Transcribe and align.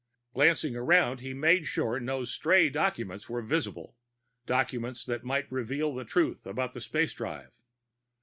Glancing 0.33 0.75
around, 0.75 1.19
he 1.19 1.31
made 1.31 1.67
sure 1.67 1.99
no 1.99 2.25
stray 2.25 2.71
documents 2.71 3.29
were 3.29 3.43
visible, 3.43 3.95
documents 4.47 5.05
which 5.07 5.21
might 5.21 5.51
reveal 5.51 5.93
the 5.93 6.03
truth 6.05 6.47
about 6.47 6.73
the 6.73 6.81
space 6.81 7.13
drive. 7.13 7.51